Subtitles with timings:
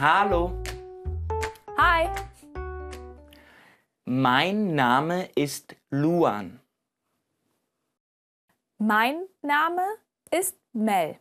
[0.00, 0.52] Hallo,
[1.76, 2.08] Hi,
[4.04, 6.60] mein Name ist Luan.
[8.78, 9.82] mein Name
[10.30, 11.18] ist Mel.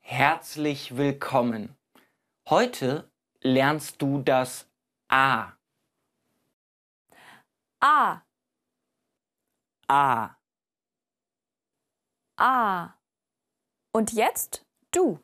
[0.00, 1.76] Herzlich willkommen.
[2.48, 3.08] Heute
[3.40, 4.68] lernst du das
[5.08, 5.52] A.
[7.80, 8.20] A,
[9.88, 10.30] A.
[12.36, 12.88] A.
[13.92, 15.20] Und jetzt du.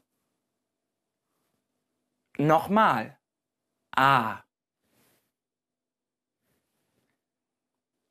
[2.38, 3.18] Nochmal.
[3.96, 4.42] A.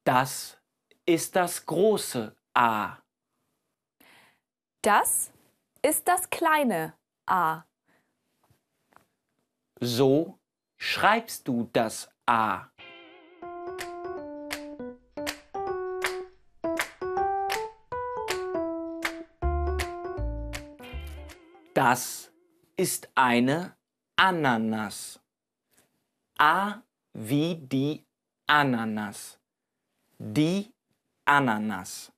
[0.04, 0.60] Das
[1.06, 2.98] ist das große A.
[4.84, 5.32] Das
[5.82, 7.64] ist das kleine A.
[9.80, 10.40] So
[10.78, 12.72] schreibst du das A.
[21.74, 22.32] Das
[22.78, 23.76] ist eine
[24.16, 25.20] Ananas.
[26.38, 26.82] A
[27.14, 28.06] wie die
[28.48, 29.40] Ananas.
[30.18, 30.74] Die
[31.26, 32.12] Ananas.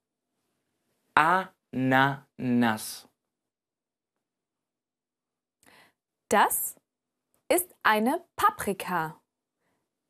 [1.15, 3.07] Ananas.
[6.29, 6.75] Das
[7.49, 9.21] ist eine Paprika.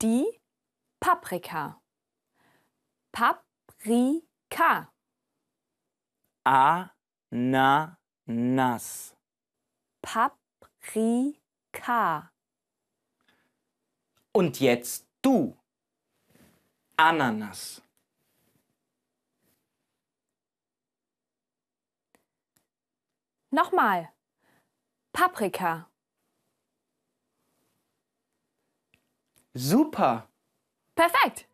[0.02, 0.42] Die
[1.00, 1.81] Paprika.
[3.12, 4.92] Paprika.
[6.45, 7.95] Ananas.
[10.02, 11.42] Paprika.
[14.31, 15.57] Und jetzt du.
[16.95, 17.81] Ananas.
[23.51, 24.09] Nochmal.
[25.11, 25.88] Paprika.
[29.53, 30.27] Super.
[30.95, 31.47] Perfekt.